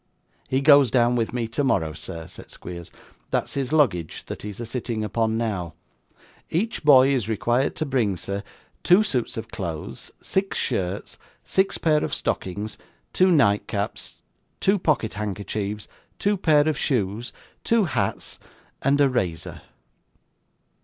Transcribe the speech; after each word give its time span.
'He 0.49 0.61
goes 0.61 0.89
down 0.89 1.15
with 1.15 1.31
me 1.31 1.47
tomorrow, 1.47 1.93
sir,' 1.93 2.25
said 2.25 2.49
Squeers. 2.49 2.89
'That's 3.29 3.53
his 3.53 3.71
luggage 3.71 4.25
that 4.25 4.41
he 4.41 4.49
is 4.49 4.59
a 4.59 4.65
sitting 4.65 5.03
upon 5.03 5.37
now. 5.37 5.75
Each 6.49 6.83
boy 6.83 7.09
is 7.09 7.29
required 7.29 7.75
to 7.75 7.85
bring, 7.85 8.17
sir, 8.17 8.41
two 8.81 9.03
suits 9.03 9.37
of 9.37 9.49
clothes, 9.49 10.09
six 10.19 10.57
shirts, 10.57 11.19
six 11.43 11.77
pair 11.77 12.03
of 12.03 12.15
stockings, 12.15 12.79
two 13.13 13.29
nightcaps, 13.29 14.23
two 14.59 14.79
pocket 14.79 15.13
handkerchiefs, 15.13 15.87
two 16.17 16.35
pair 16.35 16.67
of 16.67 16.79
shoes, 16.79 17.31
two 17.63 17.83
hats, 17.85 18.39
and 18.81 18.99
a 18.99 19.07
razor. 19.07 19.61